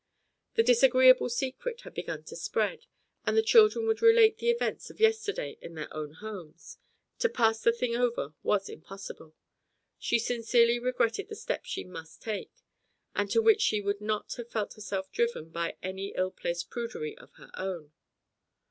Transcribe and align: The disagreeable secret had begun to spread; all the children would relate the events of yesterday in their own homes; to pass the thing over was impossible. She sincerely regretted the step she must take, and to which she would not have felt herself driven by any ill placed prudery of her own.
The 0.55 0.63
disagreeable 0.63 1.29
secret 1.29 1.81
had 1.81 1.93
begun 1.93 2.23
to 2.23 2.35
spread; 2.35 2.87
all 3.27 3.35
the 3.35 3.43
children 3.43 3.85
would 3.85 4.01
relate 4.01 4.39
the 4.39 4.49
events 4.49 4.89
of 4.89 4.99
yesterday 4.99 5.59
in 5.61 5.75
their 5.75 5.95
own 5.95 6.13
homes; 6.13 6.79
to 7.19 7.29
pass 7.29 7.61
the 7.61 7.71
thing 7.71 7.95
over 7.95 8.33
was 8.41 8.67
impossible. 8.67 9.35
She 9.99 10.17
sincerely 10.17 10.79
regretted 10.79 11.29
the 11.29 11.35
step 11.35 11.65
she 11.65 11.83
must 11.83 12.19
take, 12.19 12.63
and 13.13 13.29
to 13.29 13.43
which 13.43 13.61
she 13.61 13.79
would 13.79 14.01
not 14.01 14.33
have 14.37 14.49
felt 14.49 14.73
herself 14.73 15.11
driven 15.11 15.49
by 15.51 15.75
any 15.83 16.13
ill 16.15 16.31
placed 16.31 16.71
prudery 16.71 17.15
of 17.19 17.33
her 17.33 17.51
own. 17.53 17.91